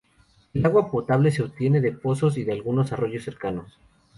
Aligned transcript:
El 0.55 0.65
agua 0.65 0.89
potable 0.89 1.29
se 1.29 1.43
obtiene 1.43 1.79
de 1.79 1.91
pozos 1.91 2.35
y 2.39 2.43
de 2.43 2.53
algunos 2.53 2.91
arroyos 2.91 3.23
cercanos. 3.23 3.77